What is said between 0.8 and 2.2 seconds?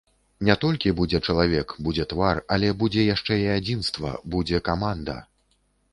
будзе чалавек, будзе